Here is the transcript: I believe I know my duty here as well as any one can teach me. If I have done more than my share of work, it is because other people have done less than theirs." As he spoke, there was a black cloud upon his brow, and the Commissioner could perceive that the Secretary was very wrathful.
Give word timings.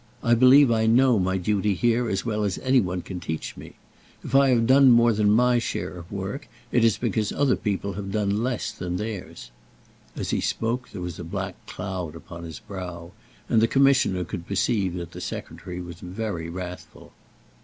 I 0.23 0.33
believe 0.33 0.71
I 0.71 0.87
know 0.87 1.19
my 1.19 1.37
duty 1.37 1.75
here 1.75 2.09
as 2.09 2.25
well 2.25 2.43
as 2.43 2.57
any 2.63 2.81
one 2.81 3.03
can 3.03 3.19
teach 3.19 3.55
me. 3.55 3.75
If 4.23 4.33
I 4.33 4.49
have 4.49 4.65
done 4.65 4.89
more 4.89 5.13
than 5.13 5.29
my 5.31 5.59
share 5.59 5.95
of 5.95 6.11
work, 6.11 6.47
it 6.71 6.83
is 6.83 6.97
because 6.97 7.31
other 7.31 7.55
people 7.55 7.93
have 7.93 8.11
done 8.11 8.41
less 8.41 8.71
than 8.71 8.97
theirs." 8.97 9.51
As 10.15 10.31
he 10.31 10.41
spoke, 10.41 10.89
there 10.89 11.03
was 11.03 11.19
a 11.19 11.23
black 11.23 11.63
cloud 11.67 12.15
upon 12.15 12.45
his 12.45 12.57
brow, 12.57 13.11
and 13.47 13.61
the 13.61 13.67
Commissioner 13.67 14.23
could 14.23 14.47
perceive 14.47 14.95
that 14.95 15.11
the 15.11 15.21
Secretary 15.21 15.79
was 15.79 15.99
very 15.99 16.49
wrathful. 16.49 17.13